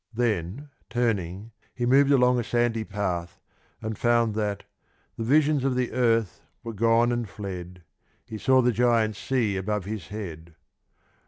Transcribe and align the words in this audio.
Then, 0.15 0.69
turning, 0.89 1.51
he 1.75 1.85
moved 1.85 2.09
along 2.11 2.39
a 2.39 2.43
sandy 2.43 2.83
path 2.83 3.39
and 3.83 3.95
found 3.95 4.33
that— 4.33 4.63
The 5.19 5.23
visions 5.23 5.63
of 5.63 5.75
the 5.75 5.91
earth 5.91 6.41
were 6.63 6.73
gone 6.73 7.11
and 7.11 7.29
fled— 7.29 7.83
He 8.25 8.39
saw 8.39 8.63
the 8.63 8.71
giant 8.71 9.15
sea 9.15 9.57
above 9.57 9.85
his 9.85 10.07
head. 10.07 10.55